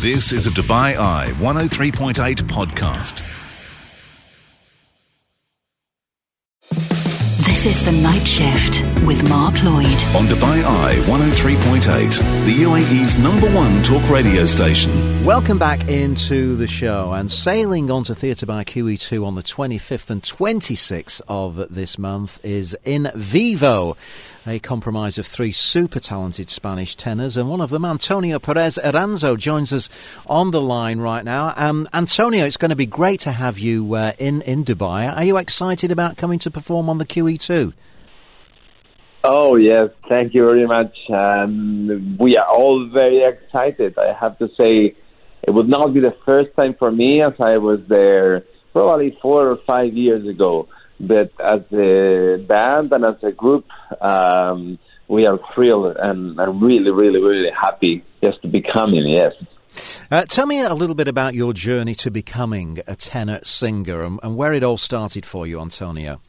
This 0.00 0.32
is 0.32 0.46
a 0.46 0.50
Dubai 0.50 0.96
Eye 0.96 1.26
103.8 1.40 2.14
podcast. 2.44 3.20
This 7.44 7.66
is 7.66 7.84
the 7.84 7.92
night 7.92 8.26
shift 8.26 8.82
with 9.04 9.28
Mark 9.28 9.62
Lloyd 9.62 9.84
on 10.16 10.24
Dubai 10.24 10.64
Eye 10.64 10.94
103.8, 11.04 12.46
the 12.46 12.52
UAE's 12.62 13.18
number 13.18 13.50
one 13.50 13.82
talk 13.82 14.08
radio 14.08 14.46
station. 14.46 15.22
Welcome 15.26 15.58
back 15.58 15.86
into 15.86 16.56
the 16.56 16.66
show 16.66 17.12
and 17.12 17.30
sailing 17.30 17.90
onto 17.90 18.14
Theatre 18.14 18.46
by 18.46 18.64
QE2 18.64 19.26
on 19.26 19.34
the 19.34 19.42
25th 19.42 20.08
and 20.08 20.22
26th 20.22 21.20
of 21.28 21.74
this 21.74 21.98
month 21.98 22.42
is 22.42 22.74
In 22.84 23.12
Vivo 23.14 23.98
a 24.46 24.58
compromise 24.58 25.18
of 25.18 25.26
three 25.26 25.52
super 25.52 26.00
talented 26.00 26.50
Spanish 26.50 26.96
tenors, 26.96 27.36
and 27.36 27.48
one 27.48 27.60
of 27.60 27.70
them, 27.70 27.84
Antonio 27.84 28.38
Perez 28.38 28.78
Iranzo, 28.82 29.38
joins 29.38 29.72
us 29.72 29.88
on 30.26 30.50
the 30.50 30.60
line 30.60 30.98
right 31.00 31.24
now. 31.24 31.52
Um, 31.56 31.88
Antonio, 31.92 32.46
it's 32.46 32.56
going 32.56 32.70
to 32.70 32.76
be 32.76 32.86
great 32.86 33.20
to 33.20 33.32
have 33.32 33.58
you 33.58 33.94
uh, 33.94 34.12
in 34.18 34.42
in 34.42 34.64
Dubai. 34.64 35.14
Are 35.14 35.24
you 35.24 35.36
excited 35.36 35.92
about 35.92 36.16
coming 36.16 36.38
to 36.40 36.50
perform 36.50 36.88
on 36.88 36.98
the 36.98 37.06
QE2? 37.06 37.72
Oh 39.22 39.56
yes, 39.56 39.90
thank 40.08 40.34
you 40.34 40.44
very 40.44 40.66
much. 40.66 40.96
Um, 41.10 42.16
we 42.18 42.36
are 42.38 42.46
all 42.46 42.88
very 42.88 43.22
excited. 43.22 43.98
I 43.98 44.14
have 44.18 44.38
to 44.38 44.48
say, 44.58 44.96
it 45.42 45.50
would 45.50 45.68
not 45.68 45.92
be 45.92 46.00
the 46.00 46.16
first 46.24 46.56
time 46.56 46.74
for 46.78 46.90
me, 46.90 47.22
as 47.22 47.34
I 47.38 47.58
was 47.58 47.80
there 47.88 48.44
probably 48.72 49.18
four 49.20 49.48
or 49.48 49.58
five 49.66 49.94
years 49.94 50.26
ago 50.26 50.68
but 51.00 51.32
as 51.40 51.62
a 51.72 52.44
band 52.46 52.92
and 52.92 53.06
as 53.06 53.22
a 53.22 53.32
group, 53.32 53.66
um, 54.00 54.78
we 55.08 55.26
are 55.26 55.38
thrilled 55.54 55.96
and, 55.98 56.38
and 56.38 56.62
really, 56.62 56.92
really, 56.92 57.20
really 57.20 57.50
happy 57.58 58.04
just 58.22 58.42
to 58.42 58.48
be 58.48 58.62
coming. 58.62 59.08
Yes. 59.08 59.32
Uh, 60.10 60.24
tell 60.26 60.46
me 60.46 60.60
a 60.60 60.74
little 60.74 60.94
bit 60.94 61.08
about 61.08 61.34
your 61.34 61.52
journey 61.52 61.94
to 61.94 62.10
becoming 62.10 62.80
a 62.86 62.94
tenor 62.94 63.40
singer 63.44 64.02
and, 64.02 64.20
and 64.22 64.36
where 64.36 64.52
it 64.52 64.62
all 64.62 64.76
started 64.76 65.24
for 65.24 65.46
you, 65.46 65.60
Antonio. 65.60 66.20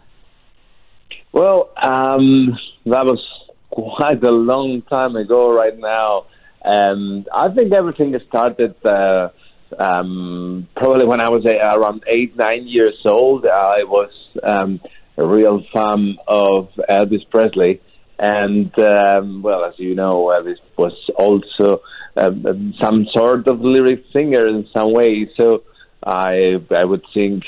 Well, 1.33 1.69
um, 1.81 2.57
that 2.85 3.05
was 3.05 3.21
quite 3.69 4.23
a 4.23 4.31
long 4.31 4.81
time 4.83 5.15
ago 5.15 5.53
right 5.53 5.77
now. 5.77 6.25
And 6.63 7.27
I 7.33 7.49
think 7.49 7.73
everything 7.73 8.15
started 8.27 8.75
uh, 8.85 9.29
um, 9.77 10.67
probably 10.75 11.05
when 11.05 11.21
I 11.21 11.29
was 11.29 11.45
uh, 11.45 11.79
around 11.79 12.03
eight, 12.07 12.35
nine 12.35 12.67
years 12.67 12.99
old. 13.05 13.45
I 13.45 13.83
was 13.83 14.11
um, 14.43 14.79
a 15.17 15.25
real 15.25 15.63
fan 15.73 16.17
of 16.27 16.69
Elvis 16.89 17.29
Presley. 17.29 17.81
And, 18.19 18.71
um, 18.79 19.41
well, 19.41 19.65
as 19.65 19.73
you 19.77 19.95
know, 19.95 20.25
Elvis 20.25 20.57
was 20.77 20.93
also 21.15 21.81
um, 22.15 22.73
some 22.79 23.07
sort 23.15 23.47
of 23.47 23.61
lyric 23.61 24.03
singer 24.15 24.47
in 24.47 24.67
some 24.75 24.93
way. 24.93 25.29
So 25.39 25.63
I, 26.05 26.57
I 26.75 26.85
would 26.85 27.03
sing 27.13 27.41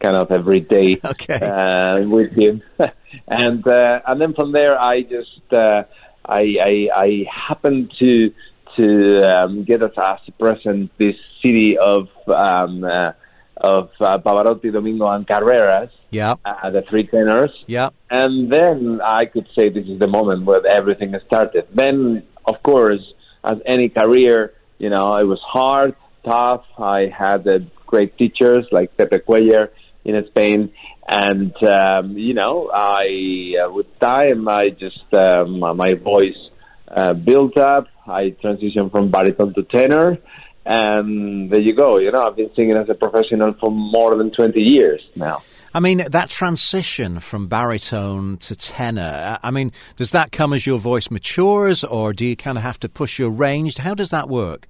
kind 0.00 0.16
of 0.16 0.30
every 0.30 0.60
day 0.60 1.00
okay. 1.04 1.34
uh, 1.34 2.08
with 2.08 2.32
him. 2.32 2.62
and, 3.28 3.66
uh, 3.66 4.00
and 4.06 4.22
then 4.22 4.34
from 4.34 4.52
there, 4.52 4.80
I 4.80 5.02
just, 5.02 5.52
uh, 5.52 5.82
I, 6.24 6.54
I, 6.60 6.88
I 6.94 7.24
happened 7.48 7.92
to, 7.98 8.32
to 8.80 8.88
um, 9.32 9.64
get 9.64 9.82
us 9.82 9.92
as 9.96 10.34
present 10.38 10.90
this 10.98 11.16
city 11.42 11.76
of 11.78 12.08
um, 12.28 12.84
uh, 12.84 13.12
of 13.56 13.90
uh, 14.00 14.16
Pavarotti, 14.18 14.72
Domingo, 14.72 15.06
and 15.08 15.26
Carreras. 15.26 15.90
Yeah. 16.10 16.36
Uh, 16.44 16.70
the 16.70 16.82
three 16.88 17.06
tenors. 17.06 17.52
Yeah. 17.66 17.90
And 18.10 18.50
then 18.50 19.00
I 19.04 19.26
could 19.26 19.48
say 19.56 19.68
this 19.68 19.86
is 19.86 19.98
the 19.98 20.08
moment 20.08 20.46
where 20.46 20.66
everything 20.66 21.14
started. 21.26 21.68
Then, 21.74 22.24
of 22.44 22.62
course, 22.62 23.02
as 23.44 23.58
any 23.66 23.88
career, 23.90 24.54
you 24.78 24.90
know, 24.90 25.16
it 25.16 25.24
was 25.24 25.40
hard, 25.46 25.94
tough. 26.24 26.64
I 26.78 27.12
had 27.16 27.46
uh, 27.46 27.58
great 27.86 28.16
teachers 28.16 28.66
like 28.72 28.96
Pepe 28.96 29.18
Cuellar 29.18 29.68
in 30.04 30.24
Spain. 30.28 30.72
And, 31.06 31.54
um, 31.62 32.16
you 32.16 32.34
know, 32.34 32.70
I, 32.72 33.54
uh, 33.62 33.72
with 33.72 33.86
time, 34.00 34.48
I 34.48 34.70
just, 34.70 35.04
um, 35.12 35.60
my 35.60 35.94
voice 35.94 36.40
uh, 36.88 37.12
built 37.12 37.56
up. 37.58 37.88
I 38.10 38.30
transitioned 38.42 38.90
from 38.90 39.10
baritone 39.10 39.54
to 39.54 39.62
tenor 39.62 40.18
and 40.66 41.50
there 41.50 41.60
you 41.60 41.74
go. 41.74 41.98
You 41.98 42.12
know, 42.12 42.26
I've 42.26 42.36
been 42.36 42.50
singing 42.54 42.76
as 42.76 42.88
a 42.88 42.94
professional 42.94 43.54
for 43.58 43.70
more 43.70 44.16
than 44.16 44.30
20 44.30 44.60
years 44.60 45.00
now. 45.16 45.42
I 45.72 45.80
mean, 45.80 46.04
that 46.10 46.28
transition 46.28 47.20
from 47.20 47.46
baritone 47.46 48.38
to 48.38 48.56
tenor, 48.56 49.38
I 49.42 49.50
mean, 49.52 49.72
does 49.96 50.10
that 50.12 50.32
come 50.32 50.52
as 50.52 50.66
your 50.66 50.78
voice 50.78 51.10
matures 51.10 51.84
or 51.84 52.12
do 52.12 52.26
you 52.26 52.36
kind 52.36 52.58
of 52.58 52.64
have 52.64 52.80
to 52.80 52.88
push 52.88 53.18
your 53.18 53.30
range? 53.30 53.76
How 53.76 53.94
does 53.94 54.10
that 54.10 54.28
work? 54.28 54.66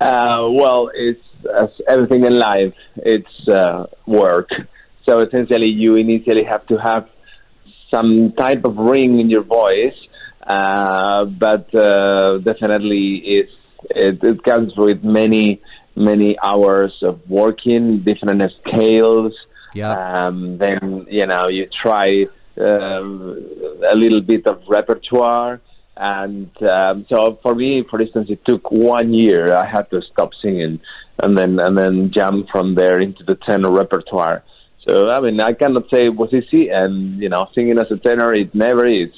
Uh, 0.00 0.48
well, 0.50 0.90
it's 0.94 1.20
as 1.60 1.70
everything 1.88 2.24
in 2.24 2.38
life, 2.38 2.74
it's 2.96 3.48
uh, 3.48 3.86
work. 4.06 4.48
So 5.08 5.18
essentially, 5.18 5.66
you 5.66 5.96
initially 5.96 6.44
have 6.44 6.66
to 6.68 6.76
have 6.76 7.08
some 7.92 8.32
type 8.38 8.64
of 8.64 8.76
ring 8.76 9.20
in 9.20 9.28
your 9.28 9.42
voice, 9.42 9.94
uh, 10.46 11.24
but 11.24 11.74
uh, 11.74 12.38
definitely 12.38 13.22
it's 13.24 13.52
it, 13.90 14.22
it 14.22 14.42
comes 14.42 14.72
with 14.76 15.02
many 15.02 15.60
many 15.94 16.36
hours 16.42 16.92
of 17.02 17.20
working, 17.28 18.02
different 18.02 18.42
scales. 18.66 19.34
Yeah. 19.74 19.92
Um, 19.92 20.58
then 20.58 21.06
you 21.08 21.26
know 21.26 21.48
you 21.48 21.68
try 21.82 22.26
um, 22.58 23.80
a 23.90 23.96
little 23.96 24.20
bit 24.20 24.46
of 24.46 24.62
repertoire, 24.68 25.60
and 25.96 26.50
um, 26.62 27.06
so 27.08 27.38
for 27.42 27.54
me, 27.54 27.84
for 27.88 28.00
instance, 28.00 28.28
it 28.30 28.44
took 28.44 28.70
one 28.70 29.14
year. 29.14 29.54
I 29.54 29.66
had 29.66 29.90
to 29.90 30.02
stop 30.12 30.30
singing, 30.42 30.80
and 31.18 31.38
then 31.38 31.58
and 31.58 31.76
then 31.76 32.10
jump 32.14 32.48
from 32.50 32.74
there 32.74 32.98
into 32.98 33.24
the 33.24 33.36
tenor 33.36 33.70
repertoire. 33.72 34.44
So 34.86 35.08
I 35.08 35.20
mean, 35.20 35.40
I 35.40 35.52
cannot 35.52 35.88
say 35.90 36.06
it 36.06 36.16
was 36.16 36.32
easy, 36.32 36.68
and 36.68 37.20
you 37.22 37.28
know, 37.28 37.48
singing 37.54 37.78
as 37.78 37.90
a 37.90 37.96
tenor, 37.96 38.32
it 38.32 38.54
never 38.54 38.86
is. 38.86 39.10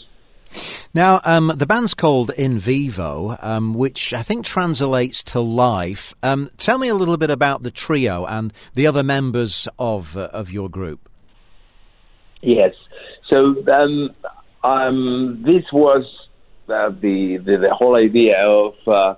Now, 0.94 1.20
um, 1.24 1.52
the 1.56 1.66
band's 1.66 1.92
called 1.94 2.30
In 2.30 2.60
Vivo, 2.60 3.36
um, 3.42 3.74
which 3.74 4.14
I 4.14 4.22
think 4.22 4.44
translates 4.44 5.24
to 5.24 5.40
life. 5.40 6.14
Um, 6.22 6.50
tell 6.56 6.78
me 6.78 6.86
a 6.86 6.94
little 6.94 7.16
bit 7.16 7.30
about 7.30 7.62
the 7.62 7.72
trio 7.72 8.24
and 8.24 8.52
the 8.74 8.86
other 8.86 9.02
members 9.02 9.66
of 9.76 10.16
uh, 10.16 10.28
of 10.32 10.52
your 10.52 10.68
group. 10.68 11.08
Yes. 12.42 12.74
So 13.32 13.56
um, 13.72 14.14
um, 14.62 15.42
this 15.44 15.64
was 15.72 16.04
uh, 16.68 16.90
the, 16.90 17.38
the, 17.44 17.56
the 17.56 17.74
whole 17.76 17.98
idea 17.98 18.46
of 18.46 18.74
uh, 18.86 19.14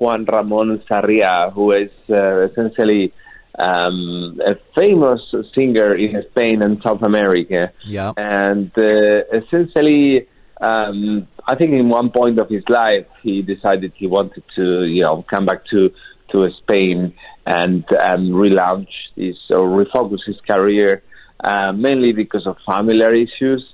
Juan 0.00 0.24
Ramon 0.24 0.82
Sarria, 0.90 1.52
who 1.52 1.70
is 1.70 1.90
uh, 2.08 2.46
essentially 2.48 3.12
um, 3.56 4.40
a 4.44 4.56
famous 4.74 5.20
singer 5.54 5.94
in 5.94 6.24
Spain 6.30 6.62
and 6.62 6.82
South 6.84 7.02
America. 7.02 7.72
Yeah. 7.84 8.12
And 8.16 8.72
uh, 8.76 9.22
essentially 9.32 10.26
um, 10.60 11.26
I 11.46 11.56
think 11.56 11.72
in 11.72 11.88
one 11.88 12.10
point 12.10 12.38
of 12.38 12.48
his 12.48 12.64
life 12.68 13.06
he 13.22 13.42
decided 13.42 13.92
he 13.96 14.06
wanted 14.06 14.44
to, 14.56 14.84
you 14.86 15.04
know, 15.04 15.24
come 15.28 15.46
back 15.46 15.64
to 15.66 15.90
to 16.32 16.48
Spain 16.62 17.14
and 17.46 17.84
and 17.90 18.34
relaunch 18.34 18.88
his 19.16 19.36
or 19.50 19.66
refocus 19.68 20.20
his 20.26 20.36
career, 20.48 21.02
uh, 21.42 21.72
mainly 21.72 22.12
because 22.12 22.46
of 22.46 22.56
familiar 22.64 23.08
issues, 23.14 23.64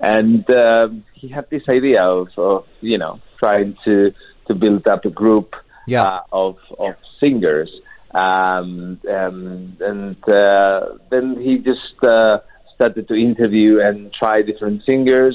and 0.00 0.48
uh, 0.50 0.88
he 1.14 1.28
had 1.28 1.48
this 1.50 1.62
idea 1.70 2.02
of, 2.02 2.28
of 2.36 2.66
you 2.80 2.98
know 2.98 3.20
trying 3.38 3.76
to 3.84 4.12
to 4.46 4.54
build 4.54 4.86
up 4.86 5.04
a 5.06 5.10
group 5.10 5.54
yeah. 5.86 6.04
uh, 6.04 6.20
of 6.30 6.56
of 6.78 6.94
singers, 7.22 7.70
um, 8.14 9.00
um, 9.10 9.76
and 9.80 10.28
uh, 10.28 10.80
then 11.10 11.36
he 11.40 11.56
just 11.56 12.04
uh, 12.04 12.38
started 12.74 13.08
to 13.08 13.14
interview 13.14 13.80
and 13.80 14.12
try 14.12 14.36
different 14.42 14.82
singers 14.88 15.34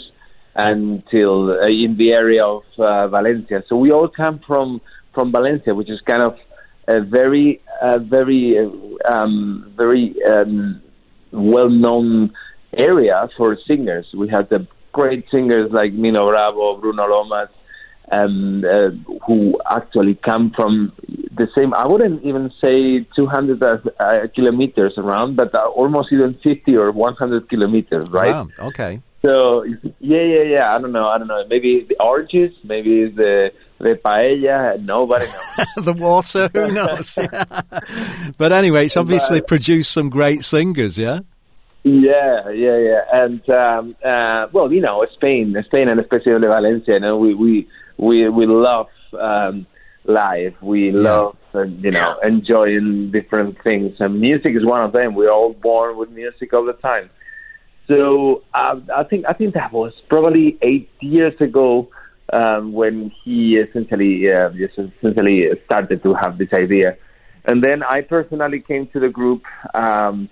until 0.59 1.51
uh, 1.51 1.67
in 1.67 1.95
the 1.97 2.13
area 2.13 2.45
of 2.45 2.63
uh, 2.77 3.07
Valencia. 3.07 3.63
So 3.69 3.77
we 3.77 3.91
all 3.91 4.09
come 4.09 4.41
from 4.45 4.81
from 5.13 5.31
Valencia, 5.31 5.73
which 5.73 5.89
is 5.89 5.99
kind 6.05 6.21
of 6.21 6.35
a 6.87 7.01
very 7.01 7.61
uh, 7.81 7.99
very 7.99 8.57
um, 9.09 9.73
very 9.77 10.15
um, 10.29 10.81
well 11.31 11.69
known 11.69 12.33
area 12.77 13.27
for 13.37 13.57
singers. 13.67 14.05
We 14.13 14.29
have 14.29 14.49
the 14.49 14.67
great 14.91 15.25
singers 15.31 15.71
like 15.71 15.93
Nino 15.93 16.29
Bravo, 16.29 16.77
Bruno 16.79 17.05
Lomas, 17.07 17.49
um, 18.11 18.63
uh, 18.65 18.89
who 19.25 19.57
actually 19.69 20.15
come 20.15 20.51
from 20.55 20.91
the 21.05 21.47
same. 21.57 21.73
I 21.73 21.87
wouldn't 21.87 22.23
even 22.23 22.51
say 22.63 23.07
200 23.15 23.63
uh, 23.63 24.27
kilometers 24.35 24.93
around, 24.97 25.37
but 25.37 25.53
uh, 25.55 25.67
almost 25.69 26.11
even 26.11 26.37
50 26.43 26.75
or 26.75 26.91
100 26.91 27.49
kilometers, 27.49 28.09
right? 28.09 28.31
Wow. 28.31 28.47
Okay. 28.59 29.01
So 29.25 29.63
yeah, 29.63 30.23
yeah, 30.23 30.43
yeah. 30.43 30.75
I 30.75 30.79
don't 30.79 30.91
know. 30.91 31.07
I 31.07 31.17
don't 31.17 31.27
know. 31.27 31.43
Maybe 31.49 31.85
the 31.87 32.01
oranges. 32.01 32.53
Maybe 32.63 33.05
the 33.09 33.51
the 33.79 33.95
paella. 34.03 34.81
Nobody 34.83 35.25
knows. 35.25 35.67
the 35.85 35.93
water. 35.93 36.49
Who 36.53 36.71
knows? 36.79 37.17
Yeah. 37.17 37.61
But 38.37 38.51
anyway, 38.53 38.85
it's 38.85 38.97
obviously 38.97 39.39
But- 39.41 39.47
produced 39.47 39.91
some 39.91 40.09
great 40.09 40.43
singers. 40.45 40.97
Yeah. 40.97 41.19
Yeah, 41.83 42.49
yeah, 42.49 42.77
yeah. 42.77 43.01
And 43.13 43.49
um, 43.49 43.95
uh, 44.03 44.47
well, 44.51 44.71
you 44.71 44.81
know, 44.81 45.05
Spain, 45.15 45.55
Spain, 45.67 45.87
and 45.87 45.99
especially 45.99 46.33
Valencia. 46.33 46.95
You 46.95 46.99
know, 46.99 47.17
we 47.17 47.33
we 47.33 47.67
we 47.97 48.27
we 48.29 48.45
love 48.45 48.87
um, 49.17 49.65
life. 50.03 50.53
We 50.61 50.91
love, 50.91 51.37
uh, 51.55 51.63
you 51.63 51.91
know, 51.91 52.17
enjoying 52.21 53.11
different 53.11 53.61
things, 53.63 53.95
and 53.99 54.19
music 54.19 54.55
is 54.55 54.65
one 54.65 54.83
of 54.83 54.91
them. 54.91 55.15
We're 55.15 55.31
all 55.31 55.53
born 55.53 55.95
with 55.97 56.09
music 56.09 56.53
all 56.53 56.65
the 56.65 56.73
time. 56.73 57.09
So 57.89 58.43
uh, 58.53 58.79
I 58.95 59.03
think 59.03 59.25
I 59.27 59.33
think 59.33 59.55
that 59.55 59.71
was 59.71 59.93
probably 60.09 60.57
eight 60.61 60.89
years 60.99 61.33
ago 61.41 61.89
um, 62.31 62.71
when 62.71 63.11
he 63.23 63.57
essentially 63.57 64.31
uh, 64.31 64.49
just 64.51 64.77
essentially 64.77 65.49
started 65.65 66.03
to 66.03 66.13
have 66.13 66.37
this 66.37 66.49
idea, 66.53 66.97
and 67.45 67.63
then 67.63 67.81
I 67.81 68.01
personally 68.01 68.61
came 68.61 68.87
to 68.93 68.99
the 68.99 69.09
group 69.09 69.43
um, 69.73 70.29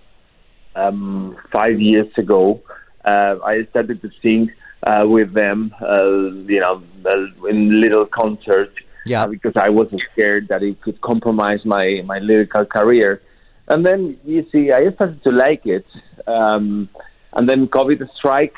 um, 0.76 1.36
five 1.52 1.80
years 1.80 2.12
ago. 2.18 2.62
Uh, 3.04 3.36
I 3.44 3.66
started 3.72 4.02
to 4.04 4.12
sing 4.22 4.52
uh, 4.86 5.04
with 5.08 5.34
them, 5.34 5.74
uh, 5.82 6.12
you 6.46 6.60
know, 6.60 6.84
uh, 7.06 7.48
in 7.48 7.82
little 7.82 8.06
concerts. 8.06 8.76
Yeah. 9.06 9.26
Because 9.26 9.54
I 9.56 9.70
was 9.70 9.88
scared 10.12 10.50
that 10.50 10.62
it 10.62 10.82
could 10.82 11.00
compromise 11.02 11.62
my 11.66 12.02
my 12.06 12.20
lyrical 12.20 12.66
career, 12.66 13.22
and 13.68 13.84
then 13.84 14.20
you 14.26 14.46
see, 14.52 14.72
I 14.72 14.92
started 14.94 15.24
to 15.24 15.32
like 15.32 15.66
it, 15.66 15.86
um, 16.28 16.90
and 17.38 17.48
then 17.48 17.68
COVID 17.68 18.02
struck, 18.18 18.52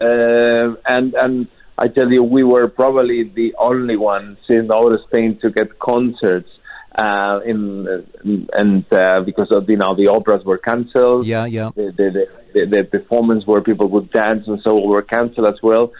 uh, 0.00 0.76
and 0.86 1.14
and 1.14 1.48
I 1.78 1.88
tell 1.88 2.12
you, 2.12 2.22
we 2.22 2.44
were 2.44 2.68
probably 2.68 3.24
the 3.24 3.54
only 3.58 3.96
ones 3.96 4.36
in 4.48 4.70
all 4.70 4.94
of 4.94 5.00
Spain 5.08 5.38
to 5.42 5.50
get 5.50 5.78
concerts. 5.78 6.50
Uh, 6.92 7.38
in 7.46 8.04
and 8.52 8.84
uh, 8.92 9.20
because 9.24 9.48
of 9.52 9.70
you 9.70 9.76
know 9.76 9.94
the 9.94 10.08
operas 10.08 10.44
were 10.44 10.58
cancelled, 10.58 11.24
Yeah, 11.24 11.46
yeah. 11.46 11.70
the, 11.74 11.92
the, 11.96 12.26
the, 12.52 12.66
the 12.66 12.84
performance 12.84 13.46
where 13.46 13.62
people 13.62 13.88
would 13.88 14.10
dance 14.10 14.44
and 14.46 14.60
so 14.62 14.78
were 14.86 15.02
cancelled 15.02 15.46
as 15.46 15.60
well. 15.62 15.92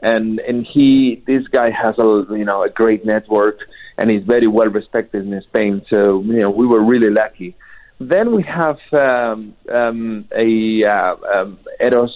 And 0.00 0.38
and 0.38 0.66
he, 0.72 1.22
this 1.26 1.42
guy 1.48 1.70
has 1.70 1.96
a 1.98 2.24
you 2.34 2.44
know 2.44 2.62
a 2.62 2.70
great 2.70 3.04
network 3.04 3.58
and 3.98 4.10
he's 4.10 4.22
very 4.24 4.46
well 4.46 4.68
respected 4.68 5.26
in 5.26 5.42
Spain. 5.48 5.82
So 5.92 6.22
you 6.22 6.40
know 6.40 6.50
we 6.50 6.66
were 6.66 6.82
really 6.82 7.10
lucky. 7.10 7.56
Then 7.98 8.34
we 8.34 8.42
have 8.42 8.78
um, 8.92 9.54
um, 9.72 10.28
a 10.36 10.84
uh, 10.84 11.16
um, 11.34 11.58
Eros 11.80 12.14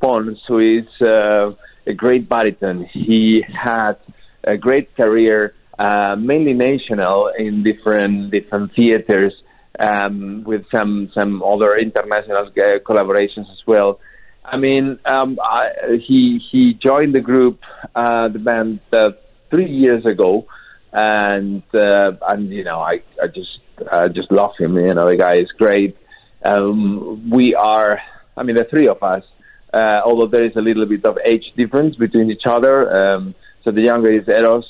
Pons, 0.00 0.38
who 0.48 0.58
is 0.58 0.86
uh, 1.00 1.52
a 1.86 1.94
great 1.94 2.28
baritone. 2.28 2.88
He 2.92 3.44
had 3.48 3.98
a 4.42 4.56
great 4.56 4.96
career, 4.96 5.54
uh, 5.78 6.16
mainly 6.18 6.54
national 6.54 7.30
in 7.38 7.62
different 7.62 8.32
different 8.32 8.74
theaters, 8.74 9.32
um, 9.78 10.42
with 10.44 10.64
some 10.74 11.10
some 11.16 11.40
other 11.42 11.78
international 11.78 12.46
uh, 12.46 12.78
collaborations 12.84 13.48
as 13.50 13.62
well. 13.64 14.00
I 14.44 14.56
mean, 14.56 14.98
um, 15.04 15.38
I, 15.40 15.98
he 16.04 16.40
he 16.50 16.74
joined 16.74 17.14
the 17.14 17.20
group, 17.20 17.60
uh, 17.94 18.26
the 18.26 18.40
band, 18.40 18.80
uh, 18.92 19.10
three 19.50 19.70
years 19.70 20.04
ago, 20.04 20.46
and 20.92 21.62
and 21.72 22.50
you 22.50 22.64
know 22.64 22.80
I 22.80 23.02
I 23.22 23.28
just 23.28 23.61
I 23.90 24.08
just 24.08 24.30
love 24.30 24.52
him. 24.58 24.76
You 24.76 24.94
know, 24.94 25.06
the 25.06 25.16
guy 25.16 25.36
is 25.36 25.50
great. 25.58 25.96
Um, 26.44 27.30
we 27.30 27.54
are, 27.54 28.00
I 28.36 28.42
mean, 28.42 28.56
the 28.56 28.64
three 28.64 28.88
of 28.88 29.02
us. 29.02 29.24
Uh, 29.72 30.00
although 30.04 30.26
there 30.26 30.44
is 30.44 30.54
a 30.56 30.60
little 30.60 30.84
bit 30.84 31.04
of 31.06 31.16
age 31.24 31.44
difference 31.56 31.96
between 31.96 32.30
each 32.30 32.42
other. 32.46 32.74
Um, 32.94 33.34
so 33.64 33.70
the 33.70 33.82
younger 33.82 34.12
is 34.12 34.28
Eros. 34.28 34.66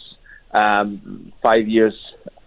Um, 0.52 1.32
five 1.42 1.66
years 1.66 1.94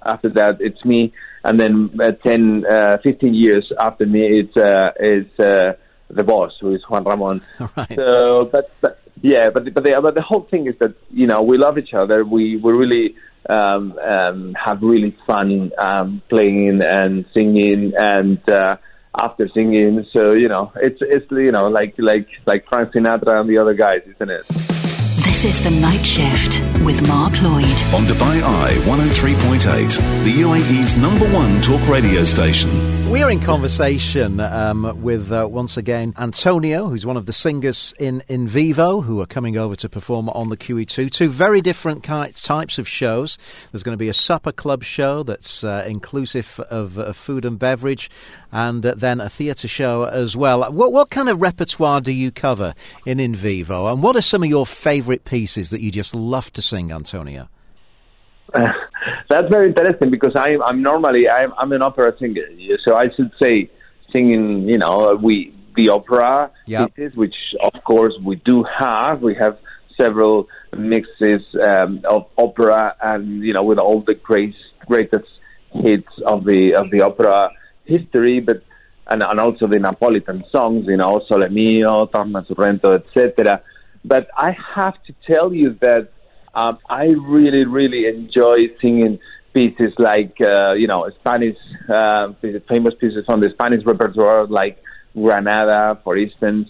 after 0.06 0.30
that, 0.30 0.57
it's 0.60 0.84
me, 0.86 1.12
and 1.44 1.60
then 1.60 2.00
uh, 2.02 2.12
10, 2.12 2.63
uh, 2.66 2.98
15 3.04 3.34
years 3.34 3.72
after 3.80 4.06
me, 4.06 4.22
it's 4.24 4.56
uh, 4.56 4.92
is 5.00 5.25
uh, 5.40 5.74
the 6.10 6.24
boss, 6.24 6.54
who 6.62 6.75
is 6.75 6.81
Juan 6.88 7.04
Ramon. 7.04 7.42
Right. 7.75 7.96
So, 7.96 8.48
but, 8.51 8.72
but 8.80 9.00
yeah, 9.22 9.50
but 9.54 9.74
but 9.74 9.84
the, 9.84 10.00
but 10.01 10.13
the 10.13 10.22
whole 10.22 10.48
thing 10.50 10.68
is 10.68 10.75
that 10.80 10.94
you 11.10 11.25
know 11.28 11.42
we 11.42 11.58
love 11.58 11.78
each 11.78 11.94
other. 11.94 12.24
We 12.24 12.58
we 12.58 12.72
really 12.72 13.16
um, 13.50 13.97
um, 14.00 14.53
have 14.53 14.81
really 14.81 15.15
fun 15.27 15.71
um, 15.77 16.21
playing 16.30 16.81
and 16.83 17.25
singing 17.33 17.94
and 17.97 18.39
uh, 18.50 18.77
after 19.18 19.47
singing. 19.53 20.06
So 20.13 20.33
you 20.33 20.47
know 20.47 20.71
it's 20.75 21.00
it's 21.01 21.30
you 21.31 21.51
know 21.51 21.68
like 21.68 21.95
like 21.97 22.27
like 22.45 22.65
Frank 22.68 22.94
Sinatra 22.94 23.39
and 23.42 23.50
the 23.50 23.59
other 23.59 23.74
guys, 23.74 24.01
isn't 24.15 24.30
it? 24.30 24.45
This 25.25 25.44
is 25.44 25.63
The 25.63 25.71
Night 25.71 26.06
Shift 26.06 26.62
with 26.86 27.06
Mark 27.07 27.42
Lloyd. 27.42 27.65
On 27.94 28.06
Dubai 28.06 28.42
Eye 28.42 28.77
103.8, 28.86 30.24
the 30.24 30.31
UAE's 30.31 30.95
number 30.98 31.25
one 31.33 31.59
talk 31.62 31.88
radio 31.89 32.24
station. 32.24 32.69
We're 33.10 33.30
in 33.30 33.40
conversation 33.40 34.40
um, 34.40 35.02
with, 35.02 35.31
uh, 35.31 35.48
once 35.50 35.78
again, 35.78 36.16
Antonio, 36.18 36.90
who's 36.90 37.06
one 37.06 37.18
of 37.18 37.28
the 37.28 37.34
singers 37.34 37.94
in, 38.00 38.24
in 38.28 38.48
Vivo, 38.48 39.02
who 39.02 39.22
are 39.22 39.28
coming 39.28 39.57
over 39.57 39.75
to 39.78 39.88
perform 39.88 40.28
on 40.30 40.50
the 40.50 40.57
QE2. 40.57 41.12
Two 41.12 41.30
very 41.30 41.62
different 41.62 42.04
ki- 42.04 42.34
types 42.34 42.80
of 42.80 42.88
shows. 42.88 43.38
There's 43.72 43.84
going 43.84 43.94
to 43.94 43.98
be 43.98 44.10
a 44.10 44.13
supper 44.13 44.52
club 44.52 44.84
show 44.84 45.22
that's 45.22 45.63
uh, 45.63 45.86
inclusive 45.88 46.60
of, 46.69 47.16
food 47.16 47.46
and 47.46 47.60
beverage, 47.60 48.10
and 48.52 48.84
uh, 48.84 48.96
then 48.96 49.22
a 49.22 49.30
theatre 49.30 49.68
show 49.68 50.06
as 50.06 50.36
well. 50.36 50.69
What, 50.72 50.92
what 50.92 51.12
kind 51.12 51.30
of 51.30 51.40
repertoire 51.40 52.01
do 52.01 52.12
you 52.12 52.31
cover 52.31 52.74
in 53.06 53.19
In 53.19 53.36
Vivo, 53.36 53.86
and 53.86 54.01
what 54.01 54.16
are 54.16 54.22
some 54.22 54.42
of 54.42 54.50
your 54.50 54.66
favourite 54.66 55.25
pieces 55.25 55.69
that 55.69 55.81
you 55.81 55.92
just 55.92 56.16
love 56.16 56.51
to 56.54 56.62
sing, 56.62 56.92
Antonio? 56.92 57.50
That's 59.30 59.48
very 59.50 59.68
interesting 59.68 60.12
because 60.12 60.33
I'm 60.36 60.62
I'm 60.63 60.81
normally 60.81 61.30
I'm 61.30 61.54
I'm 61.57 61.72
an 61.72 61.81
opera 61.81 62.13
singer, 62.19 62.48
so 62.86 62.95
I 62.95 63.06
should 63.16 63.31
say 63.42 63.69
singing. 64.13 64.68
You 64.69 64.77
know, 64.77 65.18
we 65.22 65.54
the 65.75 65.89
opera 65.89 66.51
Yeah. 66.66 66.88
pieces, 66.88 67.16
which 67.16 67.36
of 67.62 67.83
course 67.83 68.13
we 68.24 68.36
do 68.38 68.63
have. 68.80 69.22
We 69.22 69.36
have 69.36 69.57
several 70.00 70.48
mixes 70.77 71.42
um, 71.69 72.01
of 72.07 72.27
opera, 72.38 72.95
and 73.01 73.44
you 73.44 73.54
know, 73.54 73.63
with 73.63 73.80
all 73.80 74.01
the 74.01 74.16
great 74.16 74.56
greatest 74.86 75.30
hits 75.72 76.13
of 76.25 76.45
the 76.45 76.75
of 76.75 76.92
the 76.92 77.01
opera 77.01 77.50
history, 77.86 78.39
but 78.39 78.63
and, 79.07 79.22
and 79.22 79.39
also 79.39 79.68
the 79.68 79.77
Napolitan 79.77 80.50
songs, 80.51 80.86
you 80.88 80.98
know, 80.98 81.22
Sole 81.27 81.48
Mio, 81.50 82.07
Torna 82.07 82.45
Sorrento, 82.48 82.94
etc. 82.94 83.62
But 84.04 84.27
I 84.36 84.56
have 84.75 84.95
to 85.07 85.13
tell 85.27 85.54
you 85.54 85.77
that 85.81 86.10
um, 86.56 86.80
I 86.90 87.06
really, 87.06 87.66
really 87.66 88.07
enjoy 88.07 88.56
singing 88.81 89.19
pieces 89.54 89.94
like, 89.98 90.36
uh, 90.42 90.74
you 90.74 90.88
know, 90.88 91.10
Spanish, 91.19 91.57
uh, 91.90 92.34
famous 92.42 92.94
pieces 93.00 93.24
from 93.25 93.42
the 93.42 93.50
Spanish 93.54 93.86
repertoire, 93.86 94.48
like 94.48 94.78
Granada, 95.13 96.00
for 96.04 96.18
instance. 96.18 96.69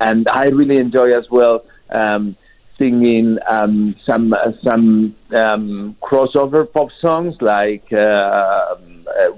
And 0.00 0.26
I 0.32 0.46
really 0.46 0.78
enjoy 0.78 1.08
as 1.16 1.26
well 1.30 1.64
um, 1.90 2.36
singing 2.78 3.38
um, 3.50 3.94
some 4.08 4.32
uh, 4.32 4.52
some 4.64 5.14
um, 5.34 5.96
crossover 6.02 6.70
pop 6.72 6.88
songs 7.00 7.34
like 7.40 7.84
uh, 7.92 7.96
uh, 7.96 8.74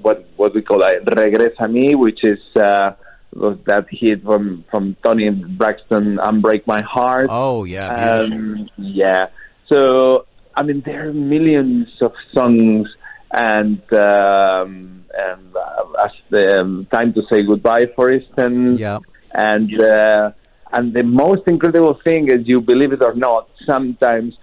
what 0.01 0.27
what 0.35 0.53
we 0.55 0.61
call 0.61 0.79
like 0.79 1.03
Regresa 1.05 1.59
a 1.59 1.67
mí, 1.67 1.95
which 1.95 2.19
is 2.23 2.39
uh, 2.55 2.91
was 3.33 3.57
that 3.65 3.85
hit 3.91 4.23
from 4.23 4.65
from 4.71 4.95
Toni 5.03 5.29
Braxton, 5.29 6.17
"Unbreak 6.17 6.65
My 6.65 6.81
Heart." 6.81 7.27
Oh, 7.29 7.63
yeah. 7.63 7.89
Um, 7.89 8.69
yeah. 8.77 9.27
So 9.71 10.25
I 10.55 10.63
mean, 10.63 10.81
there 10.85 11.09
are 11.09 11.13
millions 11.13 11.87
of 12.01 12.13
songs, 12.33 12.87
and 13.31 13.81
um, 13.93 15.05
and 15.13 15.55
uh, 15.55 16.03
as 16.03 16.11
the 16.29 16.61
um, 16.61 16.87
time 16.91 17.13
to 17.13 17.21
say 17.31 17.43
goodbye, 17.43 17.85
for 17.95 18.09
instance. 18.09 18.79
Yeah. 18.79 18.99
And 19.33 19.79
uh, 19.79 20.31
and 20.71 20.93
the 20.93 21.03
most 21.03 21.43
incredible 21.47 21.99
thing 22.03 22.29
is, 22.29 22.47
you 22.47 22.61
believe 22.61 22.91
it 22.91 23.03
or 23.03 23.13
not, 23.13 23.49
sometimes 23.67 24.33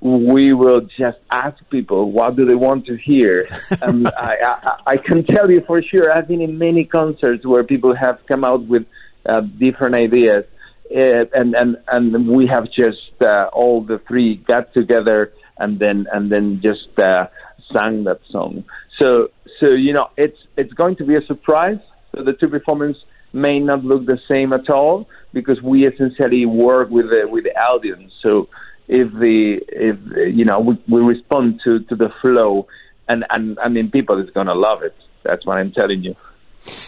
we 0.00 0.52
will 0.52 0.82
just 0.98 1.18
ask 1.30 1.56
people 1.70 2.12
what 2.12 2.36
do 2.36 2.44
they 2.44 2.54
want 2.54 2.86
to 2.86 2.96
hear. 2.96 3.48
and 3.82 4.06
I, 4.08 4.34
I, 4.44 4.76
I 4.86 4.96
can 4.96 5.24
tell 5.24 5.50
you 5.50 5.62
for 5.66 5.82
sure, 5.82 6.12
I've 6.12 6.28
been 6.28 6.42
in 6.42 6.58
many 6.58 6.84
concerts 6.84 7.46
where 7.46 7.64
people 7.64 7.94
have 7.94 8.18
come 8.30 8.44
out 8.44 8.66
with 8.66 8.84
uh, 9.26 9.40
different 9.40 9.94
ideas, 9.94 10.44
uh, 10.90 11.24
and 11.32 11.54
and 11.54 11.76
and 11.88 12.28
we 12.28 12.46
have 12.46 12.64
just 12.70 13.12
uh, 13.20 13.48
all 13.52 13.82
the 13.82 14.00
three 14.06 14.36
got 14.36 14.72
together 14.74 15.32
and 15.58 15.78
then 15.78 16.06
and 16.12 16.30
then 16.30 16.60
just 16.62 16.88
uh, 16.98 17.26
sang 17.72 18.04
that 18.04 18.20
song. 18.30 18.64
So 19.00 19.28
so 19.60 19.72
you 19.72 19.92
know 19.92 20.08
it's 20.16 20.38
it's 20.56 20.72
going 20.72 20.96
to 20.96 21.04
be 21.04 21.16
a 21.16 21.24
surprise. 21.26 21.78
So 22.14 22.22
the 22.22 22.32
two 22.32 22.48
performances 22.48 23.02
may 23.32 23.58
not 23.58 23.84
look 23.84 24.06
the 24.06 24.18
same 24.30 24.52
at 24.52 24.70
all 24.70 25.08
because 25.32 25.60
we 25.62 25.86
essentially 25.86 26.46
work 26.46 26.90
with 26.90 27.06
the 27.10 27.26
with 27.28 27.44
the 27.44 27.56
audience. 27.58 28.12
So 28.24 28.48
if 28.88 29.10
the 29.12 29.60
if 29.68 29.98
you 30.36 30.44
know 30.44 30.60
we, 30.60 30.82
we 30.88 31.00
respond 31.00 31.60
to 31.64 31.80
to 31.80 31.96
the 31.96 32.10
flow, 32.20 32.66
and 33.08 33.24
and 33.30 33.58
I 33.58 33.68
mean 33.68 33.90
people 33.90 34.22
is 34.22 34.30
gonna 34.30 34.54
love 34.54 34.82
it. 34.82 34.94
That's 35.24 35.44
what 35.46 35.56
I'm 35.56 35.72
telling 35.72 36.04
you. 36.04 36.14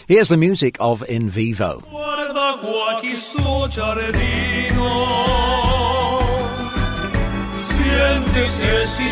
Here's 0.06 0.28
the 0.28 0.36
music 0.36 0.76
of 0.80 1.06
In 1.08 1.28
Vivo. 1.28 1.82
Guarda 2.26 2.58
qua 2.58 2.98
chi 3.00 3.14
sto 3.14 3.68
giardino 3.68 4.88
Siente 7.52 8.42
se 8.42 8.84
si 8.84 9.08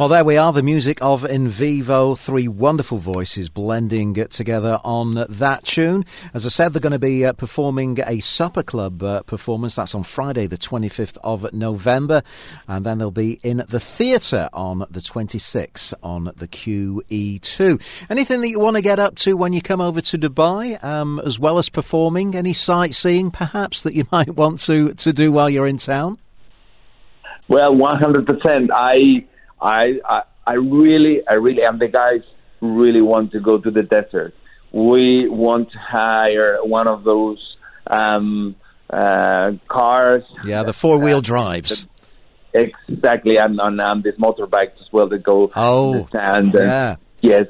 Well, 0.00 0.08
there 0.08 0.24
we 0.24 0.38
are, 0.38 0.54
the 0.54 0.62
music 0.62 1.02
of 1.02 1.26
In 1.26 1.50
Vivo, 1.50 2.14
three 2.14 2.48
wonderful 2.48 2.96
voices 2.96 3.50
blending 3.50 4.14
together 4.14 4.80
on 4.82 5.26
that 5.28 5.64
tune. 5.64 6.06
As 6.32 6.46
I 6.46 6.48
said, 6.48 6.72
they're 6.72 6.80
going 6.80 6.92
to 6.92 6.98
be 6.98 7.26
uh, 7.26 7.34
performing 7.34 7.98
a 8.04 8.20
Supper 8.20 8.62
Club 8.62 9.02
uh, 9.02 9.22
performance. 9.22 9.74
That's 9.74 9.94
on 9.94 10.02
Friday, 10.02 10.46
the 10.46 10.56
25th 10.56 11.18
of 11.22 11.52
November. 11.52 12.22
And 12.66 12.86
then 12.86 12.98
they'll 12.98 13.10
be 13.10 13.38
in 13.42 13.64
the 13.68 13.78
theatre 13.78 14.48
on 14.54 14.78
the 14.90 15.00
26th 15.00 15.92
on 16.02 16.32
the 16.36 16.48
QE2. 16.48 17.80
Anything 18.08 18.40
that 18.40 18.48
you 18.48 18.58
want 18.58 18.76
to 18.76 18.82
get 18.82 18.98
up 18.98 19.14
to 19.16 19.36
when 19.36 19.52
you 19.52 19.60
come 19.60 19.82
over 19.82 20.00
to 20.00 20.18
Dubai, 20.18 20.82
um, 20.82 21.20
as 21.20 21.38
well 21.38 21.58
as 21.58 21.68
performing? 21.68 22.34
Any 22.34 22.54
sightseeing, 22.54 23.30
perhaps, 23.30 23.82
that 23.82 23.92
you 23.92 24.06
might 24.12 24.34
want 24.34 24.58
to, 24.60 24.94
to 24.94 25.12
do 25.12 25.30
while 25.30 25.50
you're 25.50 25.68
in 25.68 25.76
town? 25.76 26.18
Well, 27.46 27.72
100%. 27.72 28.68
I 28.74 29.26
I, 29.62 30.00
I, 30.04 30.22
I 30.46 30.54
really, 30.54 31.22
I 31.28 31.34
really 31.34 31.62
am 31.66 31.78
the 31.78 31.88
guys 31.88 32.22
who 32.60 32.80
really 32.82 33.00
want 33.00 33.32
to 33.32 33.40
go 33.40 33.58
to 33.58 33.70
the 33.70 33.82
desert. 33.82 34.34
We 34.72 35.28
want 35.28 35.70
to 35.72 35.78
hire 35.78 36.58
one 36.62 36.88
of 36.88 37.04
those 37.04 37.38
um, 37.86 38.56
uh, 38.90 39.52
cars. 39.68 40.24
Yeah, 40.44 40.64
the 40.64 40.72
four 40.72 40.98
wheel 40.98 41.18
uh, 41.18 41.20
drives. 41.20 41.86
Exactly, 42.54 43.36
and 43.38 43.60
on 43.60 43.80
um, 43.80 44.02
these 44.02 44.14
motorbikes 44.14 44.80
as 44.80 44.92
well 44.92 45.08
that 45.08 45.22
go. 45.22 45.50
Oh, 45.54 46.08
and 46.12 46.52
yeah. 46.54 46.96
Yes, 47.20 47.46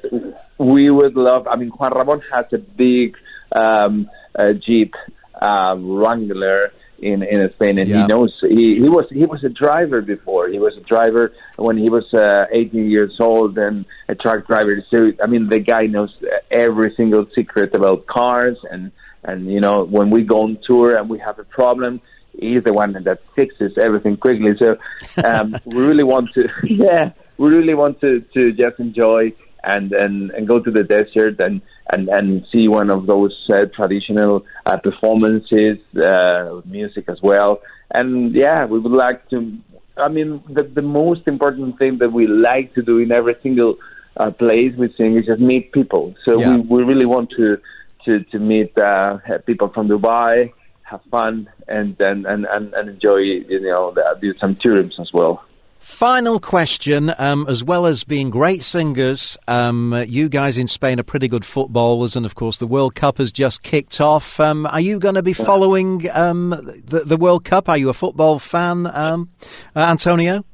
we 0.58 0.90
would 0.90 1.16
love. 1.16 1.48
I 1.48 1.56
mean, 1.56 1.70
Juan 1.70 1.92
Ramon 1.92 2.20
has 2.30 2.44
a 2.52 2.58
big 2.58 3.16
um, 3.56 4.10
uh, 4.38 4.52
Jeep 4.52 4.94
uh, 5.40 5.74
Wrangler 5.78 6.72
in 7.02 7.22
in 7.22 7.50
Spain, 7.54 7.78
and 7.78 7.88
yeah. 7.88 8.02
he 8.02 8.06
knows 8.06 8.32
he 8.40 8.80
he 8.80 8.88
was 8.88 9.06
he 9.10 9.26
was 9.26 9.42
a 9.44 9.48
driver 9.48 10.00
before. 10.00 10.48
He 10.48 10.58
was 10.58 10.76
a 10.76 10.80
driver 10.80 11.32
when 11.56 11.76
he 11.76 11.90
was 11.90 12.04
uh, 12.14 12.46
18 12.52 12.90
years 12.90 13.16
old 13.20 13.58
and 13.58 13.84
a 14.08 14.14
truck 14.14 14.46
driver. 14.46 14.82
So 14.94 15.12
I 15.22 15.26
mean, 15.26 15.48
the 15.48 15.58
guy 15.58 15.86
knows 15.86 16.14
every 16.50 16.94
single 16.96 17.26
secret 17.34 17.74
about 17.74 18.06
cars, 18.06 18.56
and 18.70 18.92
and 19.24 19.50
you 19.50 19.60
know 19.60 19.84
when 19.84 20.10
we 20.10 20.22
go 20.22 20.44
on 20.44 20.58
tour 20.64 20.96
and 20.96 21.10
we 21.10 21.18
have 21.18 21.38
a 21.40 21.44
problem, 21.44 22.00
he's 22.38 22.62
the 22.62 22.72
one 22.72 22.92
that 22.92 23.18
fixes 23.34 23.72
everything 23.78 24.16
quickly. 24.16 24.52
So 24.58 24.76
um, 25.24 25.56
we 25.66 25.82
really 25.82 26.04
want 26.04 26.30
to, 26.34 26.48
yeah, 26.64 27.12
we 27.36 27.50
really 27.50 27.74
want 27.74 28.00
to 28.02 28.20
to 28.36 28.52
just 28.52 28.78
enjoy 28.78 29.32
and 29.64 29.92
and 29.92 30.30
and 30.30 30.48
go 30.48 30.58
to 30.60 30.70
the 30.70 30.82
desert 30.82 31.40
and 31.40 31.62
and 31.92 32.08
and 32.08 32.46
see 32.52 32.68
one 32.68 32.90
of 32.90 33.06
those 33.06 33.36
uh, 33.52 33.66
traditional 33.74 34.44
uh, 34.66 34.76
performances, 34.78 35.78
uh, 35.96 36.60
music 36.64 37.04
as 37.08 37.20
well. 37.22 37.60
And 37.90 38.34
yeah, 38.34 38.64
we 38.66 38.78
would 38.78 38.92
like 38.92 39.28
to. 39.30 39.58
I 39.96 40.08
mean, 40.08 40.42
the 40.48 40.64
the 40.64 40.82
most 40.82 41.28
important 41.28 41.78
thing 41.78 41.98
that 41.98 42.12
we 42.12 42.26
like 42.26 42.74
to 42.74 42.82
do 42.82 42.98
in 42.98 43.12
every 43.12 43.36
single 43.42 43.76
uh, 44.16 44.30
place 44.30 44.72
we 44.76 44.92
sing 44.96 45.16
is 45.16 45.26
just 45.26 45.40
meet 45.40 45.72
people. 45.72 46.14
So 46.24 46.40
yeah. 46.40 46.56
we 46.56 46.60
we 46.60 46.82
really 46.84 47.06
want 47.06 47.30
to 47.36 47.58
to 48.04 48.24
to 48.24 48.38
meet 48.38 48.76
uh, 48.78 49.18
people 49.46 49.68
from 49.68 49.88
Dubai, 49.88 50.52
have 50.82 51.02
fun, 51.10 51.48
and 51.68 52.00
and 52.00 52.26
and 52.26 52.46
and 52.46 52.88
enjoy 52.88 53.16
you 53.16 53.60
know 53.60 53.92
the, 53.92 54.18
do 54.20 54.34
some 54.38 54.56
tourism 54.56 54.92
as 55.00 55.10
well. 55.12 55.44
Final 55.82 56.38
question. 56.38 57.12
Um, 57.18 57.44
as 57.48 57.64
well 57.64 57.86
as 57.86 58.04
being 58.04 58.30
great 58.30 58.62
singers, 58.62 59.36
um, 59.48 60.04
you 60.06 60.28
guys 60.28 60.56
in 60.56 60.68
Spain 60.68 61.00
are 61.00 61.02
pretty 61.02 61.26
good 61.26 61.44
footballers, 61.44 62.14
and 62.14 62.24
of 62.24 62.36
course, 62.36 62.58
the 62.58 62.68
World 62.68 62.94
Cup 62.94 63.18
has 63.18 63.32
just 63.32 63.64
kicked 63.64 64.00
off. 64.00 64.38
Um, 64.38 64.64
are 64.66 64.80
you 64.80 65.00
going 65.00 65.16
to 65.16 65.24
be 65.24 65.32
following 65.32 66.08
um, 66.12 66.50
the, 66.84 67.00
the, 67.00 67.16
World 67.16 67.44
Cup? 67.44 67.68
Are 67.68 67.76
you 67.76 67.88
a 67.88 67.94
football 67.94 68.38
fan, 68.38 68.86
um, 68.86 69.30
uh, 69.74 69.80
Antonio? 69.80 70.44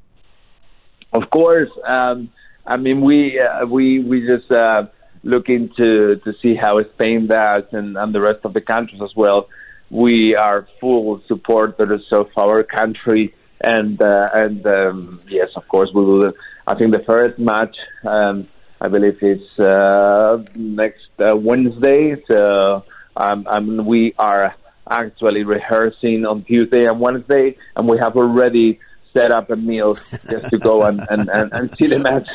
Of 1.12 1.28
course. 1.28 1.70
Um, 1.87 2.30
I 2.66 2.78
mean, 2.78 3.02
we 3.02 3.38
uh, 3.38 3.66
we 3.66 3.99
we 4.00 4.26
just 4.26 4.50
uh, 4.50 4.85
looking 5.25 5.68
to 5.76 6.16
to 6.25 6.32
see 6.40 6.54
how 6.54 6.82
Spain 6.94 7.26
does, 7.26 7.64
and, 7.73 7.99
and 7.99 8.14
the 8.14 8.20
rest 8.23 8.40
of 8.44 8.54
the 8.54 8.62
countries 8.62 9.02
as 9.02 9.14
well. 9.14 9.49
We 9.90 10.35
are 10.37 10.66
full 10.80 11.20
supporters 11.28 12.06
of 12.12 12.28
our 12.38 12.62
country 12.62 13.35
and 13.60 14.00
uh, 14.00 14.28
and 14.34 14.66
um, 14.66 15.20
yes, 15.28 15.48
of 15.56 15.66
course, 15.68 15.90
we 15.94 16.04
will. 16.04 16.32
I 16.66 16.74
think 16.74 16.92
the 16.92 17.04
first 17.04 17.38
match, 17.38 17.76
um, 18.04 18.46
I 18.80 18.88
believe, 18.88 19.18
is 19.22 19.58
uh, 19.58 20.44
next 20.54 21.08
uh, 21.18 21.36
Wednesday. 21.36 22.22
So 22.30 22.84
um, 23.16 23.46
I 23.50 23.60
mean, 23.60 23.84
we 23.84 24.14
are 24.18 24.54
actually 24.90 25.44
rehearsing 25.44 26.24
on 26.24 26.44
Tuesday 26.44 26.84
and 26.86 27.00
Wednesday, 27.00 27.56
and 27.76 27.88
we 27.88 27.98
have 27.98 28.16
already 28.16 28.78
set 29.18 29.32
up 29.32 29.50
a 29.50 29.56
meal 29.56 29.94
just 30.30 30.50
to 30.50 30.58
go 30.58 30.82
and, 30.82 31.00
and, 31.10 31.28
and, 31.28 31.52
and 31.52 31.76
see 31.78 31.87
the 31.87 31.98
match. 31.98 32.28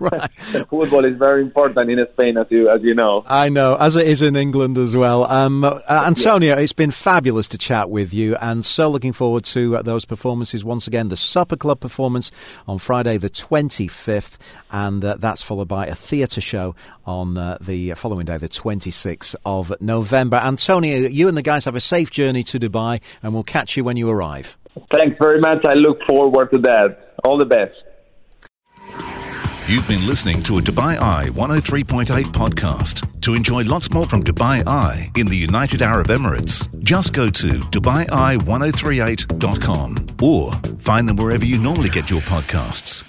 right. 0.00 0.30
Football 0.68 1.04
is 1.04 1.16
very 1.16 1.42
important 1.42 1.90
in 1.90 1.98
Spain, 2.12 2.36
as 2.36 2.46
you 2.50 2.68
as 2.68 2.82
you 2.82 2.94
know. 2.94 3.24
I 3.26 3.48
know, 3.48 3.76
as 3.76 3.96
it 3.96 4.06
is 4.06 4.22
in 4.22 4.36
England 4.36 4.78
as 4.78 4.94
well. 4.96 5.24
Um, 5.24 5.64
uh, 5.64 5.80
Antonio, 5.88 6.54
yeah. 6.54 6.60
it's 6.60 6.72
been 6.72 6.90
fabulous 6.90 7.48
to 7.48 7.58
chat 7.58 7.90
with 7.90 8.12
you, 8.12 8.36
and 8.36 8.64
so 8.64 8.90
looking 8.90 9.12
forward 9.12 9.44
to 9.46 9.76
uh, 9.76 9.82
those 9.82 10.04
performances 10.04 10.64
once 10.64 10.86
again. 10.86 11.08
The 11.08 11.16
Supper 11.16 11.56
Club 11.56 11.80
performance 11.80 12.30
on 12.66 12.78
Friday, 12.78 13.18
the 13.18 13.30
twenty 13.30 13.88
fifth, 13.88 14.38
and 14.70 15.04
uh, 15.04 15.16
that's 15.18 15.42
followed 15.42 15.68
by 15.68 15.86
a 15.86 15.94
theatre 15.94 16.40
show 16.40 16.74
on 17.06 17.38
uh, 17.38 17.56
the 17.60 17.92
following 17.94 18.26
day, 18.26 18.36
the 18.36 18.50
26th 18.50 19.34
of 19.46 19.72
November. 19.80 20.36
Antonio, 20.36 21.08
you 21.08 21.26
and 21.26 21.38
the 21.38 21.42
guys 21.42 21.64
have 21.64 21.74
a 21.74 21.80
safe 21.80 22.10
journey 22.10 22.44
to 22.44 22.60
Dubai, 22.60 23.00
and 23.22 23.32
we'll 23.32 23.42
catch 23.42 23.78
you 23.78 23.84
when 23.84 23.96
you 23.96 24.10
arrive. 24.10 24.58
Thanks 24.92 25.16
very 25.20 25.40
much. 25.40 25.64
I 25.64 25.72
look 25.74 25.98
forward 26.08 26.50
to 26.52 26.58
that. 26.58 27.14
All 27.24 27.38
the 27.38 27.46
best. 27.46 27.74
You've 29.68 29.86
been 29.86 30.06
listening 30.06 30.42
to 30.44 30.56
a 30.58 30.62
Dubai 30.62 30.96
Eye 30.98 31.28
103.8 31.34 32.24
podcast. 32.26 33.04
To 33.20 33.34
enjoy 33.34 33.64
lots 33.64 33.90
more 33.92 34.06
from 34.06 34.22
Dubai 34.22 34.66
Eye 34.66 35.10
in 35.14 35.26
the 35.26 35.36
United 35.36 35.82
Arab 35.82 36.06
Emirates, 36.06 36.66
just 36.82 37.12
go 37.12 37.28
to 37.28 37.46
DubaiEye1038.com 37.48 40.06
or 40.22 40.52
find 40.78 41.06
them 41.06 41.16
wherever 41.16 41.44
you 41.44 41.60
normally 41.60 41.90
get 41.90 42.08
your 42.08 42.20
podcasts. 42.20 43.04